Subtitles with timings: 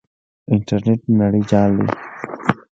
[0.53, 1.87] انټرنیټ د نړۍ جال دی.